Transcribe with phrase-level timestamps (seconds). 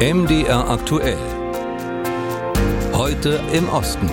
[0.00, 1.18] MDR aktuell.
[2.94, 4.08] Heute im Osten.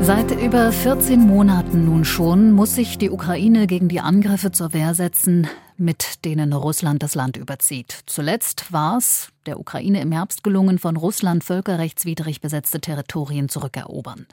[0.00, 4.94] Seit über 14 Monaten nun schon muss sich die Ukraine gegen die Angriffe zur Wehr
[4.94, 5.46] setzen,
[5.76, 7.98] mit denen Russland das Land überzieht.
[8.06, 14.26] Zuletzt war es der Ukraine im Herbst gelungen, von Russland völkerrechtswidrig besetzte Territorien zurückerobern.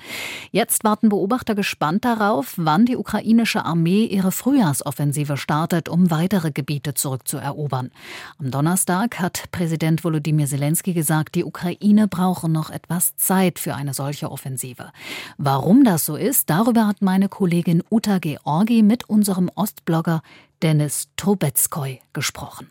[0.51, 6.93] Jetzt warten Beobachter gespannt darauf, wann die ukrainische Armee ihre Frühjahrsoffensive startet, um weitere Gebiete
[6.93, 7.91] zurückzuerobern.
[8.39, 13.93] Am Donnerstag hat Präsident Volodymyr Zelensky gesagt, die Ukraine brauche noch etwas Zeit für eine
[13.93, 14.91] solche Offensive.
[15.37, 20.21] Warum das so ist, darüber hat meine Kollegin Uta Georgi mit unserem Ostblogger
[20.61, 22.67] Dennis Trubetskoy gesprochen.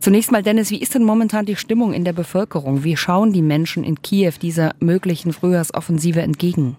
[0.00, 2.84] Zunächst mal, Dennis, wie ist denn momentan die Stimmung in der Bevölkerung?
[2.84, 6.76] Wie schauen die Menschen in Kiew dieser möglichen Frühjahrsoffensive entgegen?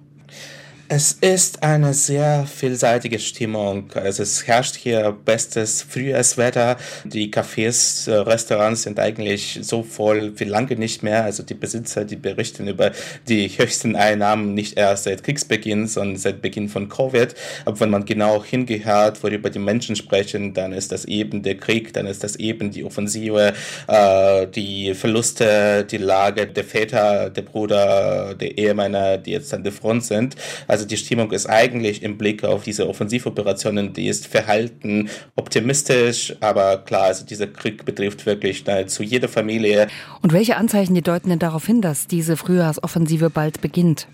[0.89, 3.91] Es ist eine sehr vielseitige Stimmung.
[3.93, 6.77] Also es herrscht hier bestes Frühjahrswetter.
[7.03, 11.25] Die Cafés, äh, Restaurants sind eigentlich so voll wie lange nicht mehr.
[11.25, 12.93] Also die Besitzer, die berichten über
[13.27, 17.35] die höchsten Einnahmen nicht erst seit Kriegsbeginn, sondern seit Beginn von Covid.
[17.65, 21.91] Aber wenn man genau hingehört, worüber die Menschen sprechen, dann ist das eben der Krieg,
[21.91, 23.53] dann ist das eben die Offensive,
[23.89, 29.73] äh, die Verluste, die Lage der Väter, der Bruder, der Ehemänner, die jetzt an der
[29.73, 30.35] Front sind.
[30.65, 36.35] Also also die Stimmung ist eigentlich im Blick auf diese Offensivoperationen, die ist verhalten optimistisch,
[36.39, 39.87] aber klar, also dieser Krieg betrifft wirklich nahezu jede Familie.
[40.21, 44.07] Und welche Anzeichen die deuten denn darauf hin, dass diese Frühjahrsoffensive bald beginnt?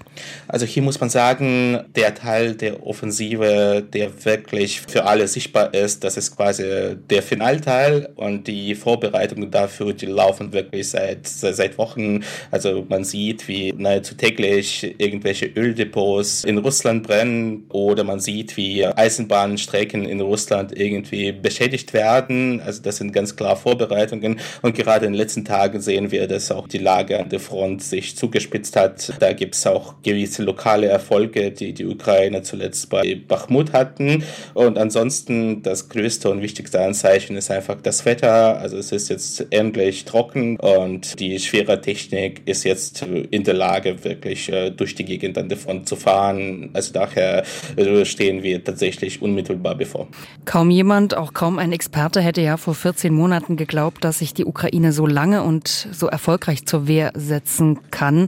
[0.48, 6.06] Also hier muss man sagen, der Teil der Offensive, der wirklich für alle sichtbar ist,
[6.06, 12.24] das ist quasi der Finalteil und die Vorbereitungen dafür, die laufen wirklich seit, seit Wochen.
[12.52, 18.86] Also man sieht, wie nahezu täglich irgendwelche Öldepots in Russland brennen oder man sieht, wie
[18.86, 22.62] Eisenbahnstrecken in Russland irgendwie beschädigt werden.
[22.62, 24.40] Also das sind ganz klar Vorbereitungen.
[24.62, 27.84] Und gerade in den letzten Tagen sehen wir, dass auch die Lage an der Front
[27.84, 29.14] sich zugespitzt hat.
[29.20, 34.24] Da gibt es auch gewisse lokale Erfolge, die die Ukraine zuletzt bei Bachmut hatten.
[34.54, 38.60] Und ansonsten das größte und wichtigste Anzeichen ist einfach das Wetter.
[38.60, 44.04] Also es ist jetzt endlich trocken und die schwere Technik ist jetzt in der Lage,
[44.04, 46.43] wirklich äh, durch die Gegend an der Front zu fahren
[46.74, 47.44] also daher
[47.78, 50.08] also stehen wir tatsächlich unmittelbar bevor.
[50.46, 54.46] Kaum jemand, auch kaum ein Experte hätte ja vor 14 Monaten geglaubt, dass sich die
[54.46, 58.28] Ukraine so lange und so erfolgreich zur Wehr setzen kann.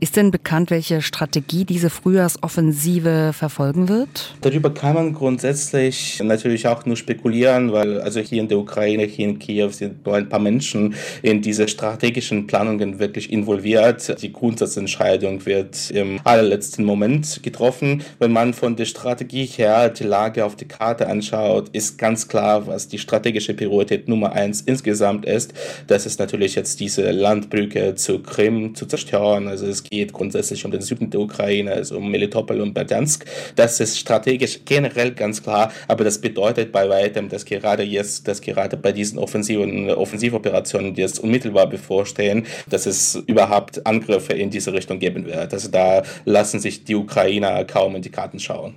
[0.00, 4.34] Ist denn bekannt, welche Strategie diese Frühjahrsoffensive verfolgen wird?
[4.40, 9.28] Darüber kann man grundsätzlich natürlich auch nur spekulieren, weil also hier in der Ukraine, hier
[9.28, 14.20] in Kiew sind nur ein paar Menschen in diese strategischen Planungen wirklich involviert.
[14.22, 18.02] Die Grundsatzentscheidung wird im allerletzten Moment getroffen.
[18.18, 22.66] Wenn man von der Strategie her die Lage auf die Karte anschaut, ist ganz klar,
[22.66, 25.54] was die strategische Priorität Nummer eins insgesamt ist.
[25.86, 29.46] Das ist natürlich jetzt diese Landbrücke zu Krim zu zerstören.
[29.46, 33.24] Also es geht grundsätzlich um den Süden der Ukraine, also um Melitopol und Berdansk.
[33.54, 38.40] Das ist strategisch generell ganz klar, aber das bedeutet bei weitem, dass gerade jetzt, dass
[38.40, 44.72] gerade bei diesen offensiven Offensivoperationen, die jetzt unmittelbar bevorstehen, dass es überhaupt Angriffe in diese
[44.72, 45.52] Richtung geben wird.
[45.52, 48.74] Also da lassen sich die Ukraine Ukrainer kaum in die Karten schauen.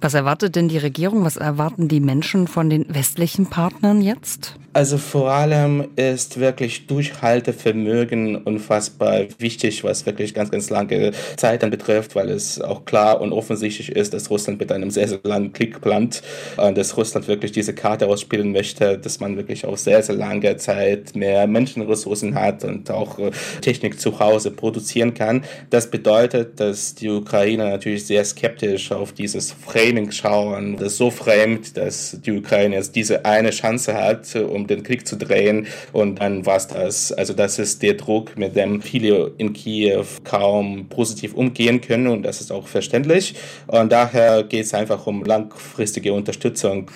[0.00, 1.24] Was erwartet denn die Regierung?
[1.24, 4.56] Was erwarten die Menschen von den westlichen Partnern jetzt?
[4.76, 11.70] Also vor allem ist wirklich Durchhaltevermögen unfassbar wichtig, was wirklich ganz, ganz lange Zeit dann
[11.70, 15.54] betrifft, weil es auch klar und offensichtlich ist, dass Russland mit einem sehr, sehr langen
[15.54, 16.22] Krieg plant,
[16.56, 21.16] dass Russland wirklich diese Karte ausspielen möchte, dass man wirklich auf sehr, sehr lange Zeit
[21.16, 23.30] mehr Menschenressourcen hat und auch äh,
[23.62, 25.44] Technik zu Hause produzieren kann.
[25.70, 31.76] Das bedeutet, dass die Ukraine natürlich sehr skeptisch auf dieses Framing schauen, das so framet,
[31.76, 36.46] dass die Ukraine jetzt diese eine Chance hat, um den Krieg zu drehen und dann
[36.46, 37.12] war es das.
[37.12, 42.22] Also das ist der Druck, mit dem viele in Kiew kaum positiv umgehen können und
[42.22, 43.34] das ist auch verständlich.
[43.66, 46.90] Und daher geht es einfach um langfristige Unterstützung.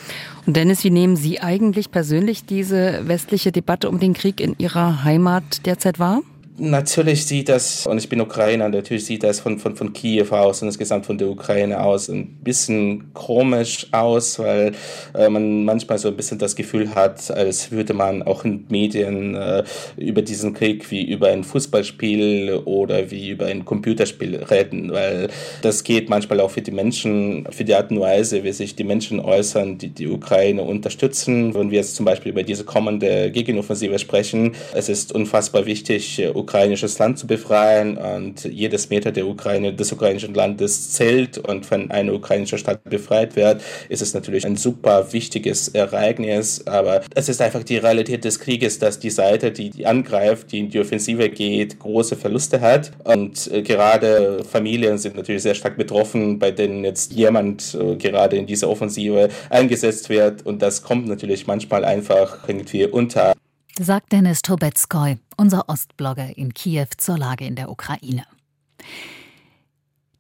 [0.47, 5.05] Und Dennis, wie nehmen Sie eigentlich persönlich diese westliche Debatte um den Krieg in Ihrer
[5.05, 6.23] Heimat derzeit wahr?
[6.63, 10.61] Natürlich sieht das, und ich bin Ukrainer, natürlich sieht das von, von, von Kiew aus
[10.61, 14.73] und insgesamt von der Ukraine aus ein bisschen komisch aus, weil
[15.15, 19.37] äh, man manchmal so ein bisschen das Gefühl hat, als würde man auch in Medien
[19.37, 19.65] äh,
[19.97, 25.29] über diesen Krieg wie über ein Fußballspiel oder wie über ein Computerspiel reden, weil
[25.63, 28.85] das geht manchmal auch für die Menschen, für die Art und Weise, wie sich die
[28.85, 31.55] Menschen äußern, die die Ukraine unterstützen.
[31.55, 36.50] Wenn wir jetzt zum Beispiel über diese kommende Gegenoffensive sprechen, es ist unfassbar wichtig, Ukraine
[36.51, 41.93] ukrainisches Land zu befreien und jedes Meter der Ukraine, des ukrainischen Landes zählt und wenn
[41.93, 47.41] eine ukrainische Stadt befreit wird, ist es natürlich ein super wichtiges Ereignis, aber es ist
[47.41, 51.29] einfach die Realität des Krieges, dass die Seite, die, die angreift, die in die Offensive
[51.29, 52.91] geht, große Verluste hat.
[53.05, 58.37] Und äh, gerade Familien sind natürlich sehr stark betroffen, bei denen jetzt jemand äh, gerade
[58.37, 60.45] in dieser Offensive eingesetzt wird.
[60.45, 63.35] Und das kommt natürlich manchmal einfach irgendwie unter
[63.83, 68.25] sagt Dennis Trubetskoy, unser Ostblogger in Kiew zur Lage in der Ukraine.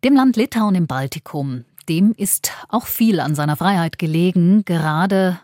[0.02, 5.38] Dem Land Litauen im Baltikum, dem ist auch viel an seiner Freiheit gelegen, gerade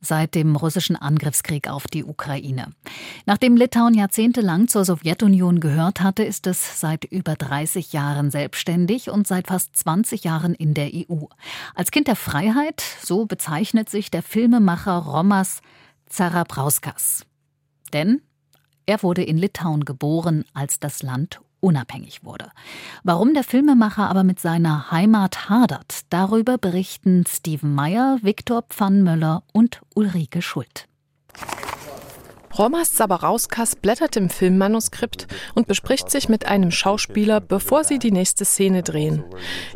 [0.00, 2.72] seit dem russischen Angriffskrieg auf die Ukraine.
[3.24, 9.28] Nachdem Litauen jahrzehntelang zur Sowjetunion gehört hatte, ist es seit über 30 Jahren selbstständig und
[9.28, 11.26] seit fast 20 Jahren in der EU.
[11.76, 15.60] Als Kind der Freiheit, so bezeichnet sich der Filmemacher Romas
[16.06, 17.26] Zarabrauskas.
[17.92, 18.22] Denn
[18.86, 22.50] er wurde in Litauen geboren, als das Land unabhängig wurde.
[23.04, 29.80] Warum der Filmemacher aber mit seiner Heimat hadert, darüber berichten Steven Meyer, Viktor Pfannmöller und
[29.94, 30.86] Ulrike Schult.
[32.58, 38.44] Romas Zabarauskas blättert im Filmmanuskript und bespricht sich mit einem Schauspieler, bevor sie die nächste
[38.44, 39.24] Szene drehen.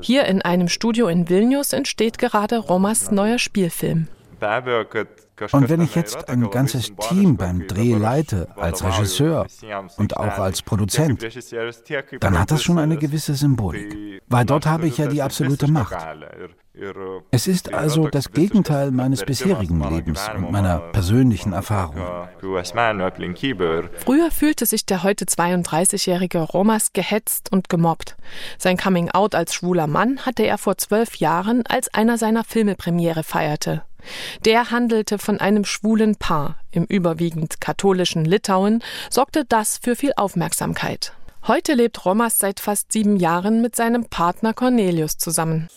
[0.01, 4.09] Hier in einem Studio in Vilnius entsteht gerade Romas neuer Spielfilm.
[5.53, 9.47] Und wenn ich jetzt ein ganzes Team beim Dreh leite, als Regisseur
[9.97, 11.27] und auch als Produzent,
[12.21, 14.23] dann hat das schon eine gewisse Symbolik.
[14.29, 15.95] Weil dort habe ich ja die absolute Macht.
[17.31, 22.29] Es ist also das Gegenteil meines bisherigen Lebens und meiner persönlichen Erfahrungen.
[23.97, 28.17] Früher fühlte sich der heute 32-jährige Romas gehetzt und gemobbt.
[28.59, 33.83] Sein Coming-out als schwuler Mann hatte er vor zwölf Jahren, als einer seiner Filmepremiere feierte.
[34.45, 36.57] Der handelte von einem schwulen Paar.
[36.71, 41.13] Im überwiegend katholischen Litauen sorgte das für viel Aufmerksamkeit.
[41.47, 45.69] Heute lebt Romas seit fast sieben Jahren mit seinem Partner Cornelius zusammen.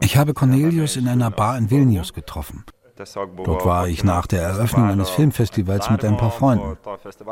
[0.00, 2.64] Ich habe Cornelius in einer Bar in Vilnius getroffen.
[2.96, 6.76] Dort war ich nach der Eröffnung eines Filmfestivals mit ein paar Freunden.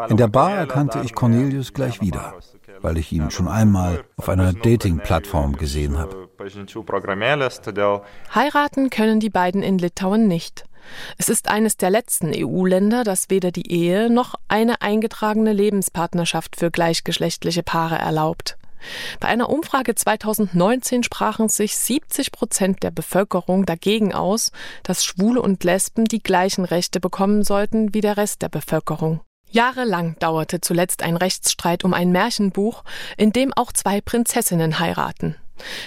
[0.08, 2.34] In der Bar erkannte ich Cornelius gleich wieder,
[2.80, 6.28] weil ich ihn schon einmal auf einer Dating-Plattform gesehen habe.
[8.34, 10.64] Heiraten können die beiden in Litauen nicht.
[11.16, 16.70] Es ist eines der letzten EU-Länder, das weder die Ehe noch eine eingetragene Lebenspartnerschaft für
[16.72, 18.58] gleichgeschlechtliche Paare erlaubt.
[19.20, 24.52] Bei einer Umfrage 2019 sprachen sich 70 Prozent der Bevölkerung dagegen aus,
[24.82, 29.20] dass Schwule und Lesben die gleichen Rechte bekommen sollten wie der Rest der Bevölkerung.
[29.50, 32.84] Jahrelang dauerte zuletzt ein Rechtsstreit um ein Märchenbuch,
[33.18, 35.36] in dem auch zwei Prinzessinnen heiraten.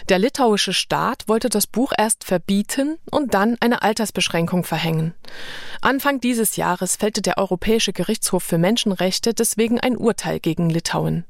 [0.09, 5.13] Der litauische Staat wollte das Buch erst verbieten und dann eine Altersbeschränkung verhängen.
[5.81, 11.25] Anfang dieses Jahres fällte der Europäische Gerichtshof für Menschenrechte deswegen ein Urteil gegen Litauen.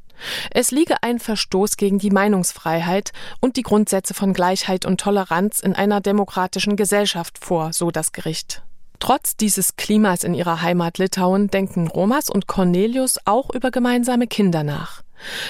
[0.52, 5.74] Es liege ein Verstoß gegen die Meinungsfreiheit und die Grundsätze von Gleichheit und Toleranz in
[5.76, 8.64] einer demokratischen Gesellschaft vor, so das Gericht.
[9.00, 14.64] Trotz dieses Klimas in ihrer Heimat Litauen denken Romas und Cornelius auch über gemeinsame Kinder
[14.64, 15.04] nach.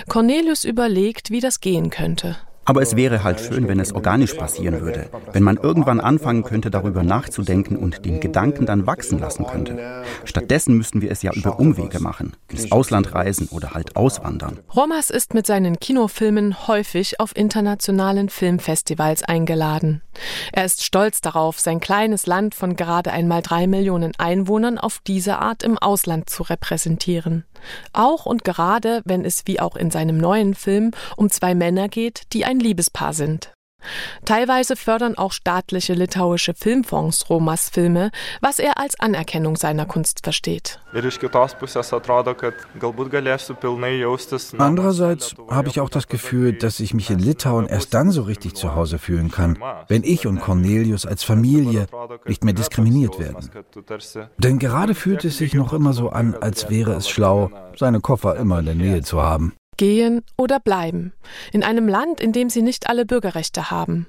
[0.07, 2.37] Cornelius überlegt, wie das gehen könnte.
[2.65, 6.71] Aber es wäre halt schön, wenn es organisch passieren würde, wenn man irgendwann anfangen könnte,
[6.71, 10.03] darüber nachzudenken und den Gedanken dann wachsen lassen könnte.
[10.23, 14.59] Stattdessen müssten wir es ja über Umwege machen, ins Ausland reisen oder halt auswandern.
[14.75, 20.01] Romas ist mit seinen Kinofilmen häufig auf internationalen Filmfestivals eingeladen.
[20.51, 25.37] Er ist stolz darauf, sein kleines Land von gerade einmal drei Millionen Einwohnern auf diese
[25.37, 27.43] Art im Ausland zu repräsentieren.
[27.93, 32.33] Auch und gerade, wenn es wie auch in seinem neuen Film um zwei Männer geht,
[32.33, 33.54] die ein Liebespaar sind.
[34.25, 38.11] Teilweise fördern auch staatliche litauische Filmfonds Romas Filme,
[38.41, 40.79] was er als Anerkennung seiner Kunst versteht.
[44.57, 48.55] Andererseits habe ich auch das Gefühl, dass ich mich in Litauen erst dann so richtig
[48.55, 51.87] zu Hause fühlen kann, wenn ich und Cornelius als Familie
[52.25, 53.49] nicht mehr diskriminiert werden.
[54.37, 58.35] Denn gerade fühlt es sich noch immer so an, als wäre es schlau, seine Koffer
[58.37, 59.53] immer in der Nähe zu haben.
[59.77, 61.13] Gehen oder bleiben?
[61.51, 64.07] In einem Land, in dem sie nicht alle Bürgerrechte haben?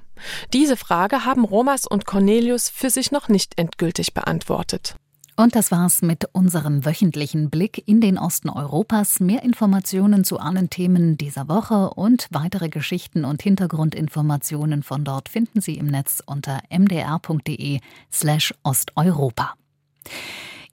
[0.53, 4.95] Diese Frage haben Romas und Cornelius für sich noch nicht endgültig beantwortet.
[5.39, 9.19] Und das war's mit unserem wöchentlichen Blick in den Osten Europas.
[9.19, 15.61] Mehr Informationen zu allen Themen dieser Woche und weitere Geschichten und Hintergrundinformationen von dort finden
[15.61, 17.79] Sie im Netz unter mdr.de
[18.11, 19.53] slash osteuropa.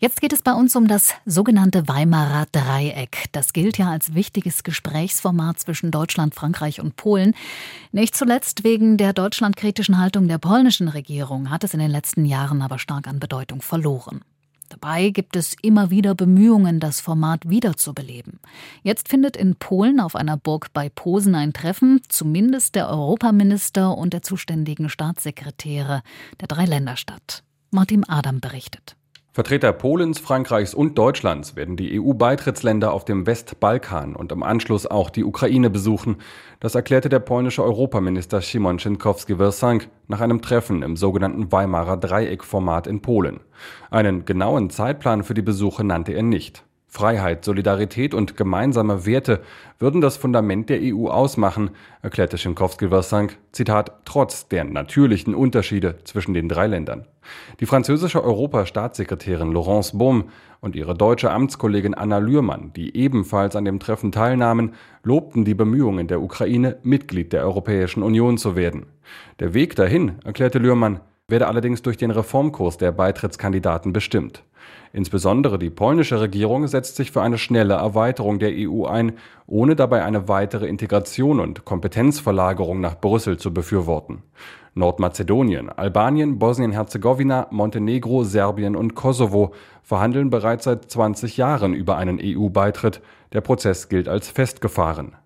[0.04, 3.24] Jetzt geht es bei uns um das sogenannte Weimarer Dreieck.
[3.32, 7.32] Das gilt ja als wichtiges Gesprächsformat zwischen Deutschland, Frankreich und Polen.
[7.90, 12.60] Nicht zuletzt wegen der deutschlandkritischen Haltung der polnischen Regierung hat es in den letzten Jahren
[12.60, 14.20] aber stark an Bedeutung verloren.
[14.68, 18.40] Dabei gibt es immer wieder Bemühungen, das Format wiederzubeleben.
[18.82, 24.12] Jetzt findet in Polen auf einer Burg bei Posen ein Treffen, zumindest der Europaminister und
[24.12, 26.02] der zuständigen Staatssekretäre
[26.42, 27.42] der drei Länder statt.
[27.70, 28.96] Martin Adam berichtet.
[29.34, 35.10] Vertreter Polens, Frankreichs und Deutschlands werden die EU-Beitrittsländer auf dem Westbalkan und im Anschluss auch
[35.10, 36.18] die Ukraine besuchen.
[36.60, 43.02] Das erklärte der polnische Europaminister Szymon Szynkowski-Welsank nach einem Treffen im sogenannten Weimarer Dreieck-Format in
[43.02, 43.40] Polen.
[43.90, 46.62] Einen genauen Zeitplan für die Besuche nannte er nicht.
[46.94, 49.40] Freiheit, Solidarität und gemeinsame Werte
[49.80, 51.70] würden das Fundament der EU ausmachen,
[52.02, 57.04] erklärte Schinkowski-Versank, Zitat, trotz der natürlichen Unterschiede zwischen den drei Ländern.
[57.58, 60.26] Die französische Europastaatssekretärin Laurence Baum
[60.60, 66.06] und ihre deutsche Amtskollegin Anna Lührmann, die ebenfalls an dem Treffen teilnahmen, lobten die Bemühungen
[66.06, 68.86] der Ukraine, Mitglied der Europäischen Union zu werden.
[69.40, 74.44] Der Weg dahin, erklärte Lührmann, werde allerdings durch den Reformkurs der Beitrittskandidaten bestimmt.
[74.92, 79.12] Insbesondere die polnische Regierung setzt sich für eine schnelle Erweiterung der EU ein,
[79.46, 84.22] ohne dabei eine weitere Integration und Kompetenzverlagerung nach Brüssel zu befürworten.
[84.74, 89.52] Nordmazedonien, Albanien, Bosnien-Herzegowina, Montenegro, Serbien und Kosovo
[89.82, 93.00] verhandeln bereits seit 20 Jahren über einen EU-Beitritt.
[93.32, 95.16] Der Prozess gilt als festgefahren.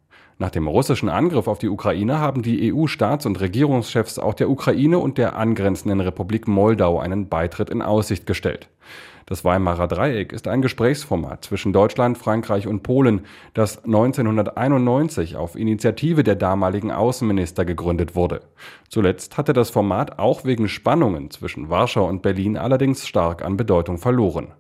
[0.41, 5.01] Nach dem russischen Angriff auf die Ukraine haben die EU-Staats- und Regierungschefs auch der Ukraine
[5.01, 8.69] und der angrenzenden Republik Moldau einen Beitritt in Aussicht gestellt.
[9.27, 16.23] Das Weimarer Dreieck ist ein Gesprächsformat zwischen Deutschland, Frankreich und Polen, das 1991 auf Initiative
[16.23, 18.43] der damaligen Außenminister gegründet wurde.
[18.89, 23.99] Zuletzt hatte das Format auch wegen Spannungen zwischen Warschau und Berlin allerdings stark an Bedeutung
[23.99, 24.53] verloren.